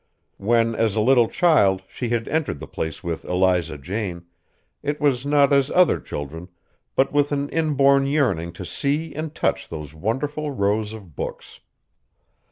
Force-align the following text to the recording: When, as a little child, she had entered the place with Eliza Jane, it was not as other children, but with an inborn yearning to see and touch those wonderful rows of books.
When, 0.39 0.73
as 0.73 0.95
a 0.95 0.99
little 0.99 1.27
child, 1.27 1.83
she 1.87 2.09
had 2.09 2.27
entered 2.27 2.57
the 2.57 2.65
place 2.65 3.03
with 3.03 3.23
Eliza 3.23 3.77
Jane, 3.77 4.25
it 4.81 4.99
was 4.99 5.27
not 5.27 5.53
as 5.53 5.69
other 5.69 5.99
children, 5.99 6.47
but 6.95 7.13
with 7.13 7.31
an 7.31 7.49
inborn 7.49 8.07
yearning 8.07 8.51
to 8.53 8.65
see 8.65 9.13
and 9.13 9.35
touch 9.35 9.69
those 9.69 9.93
wonderful 9.93 10.49
rows 10.49 10.93
of 10.93 11.15
books. 11.15 11.59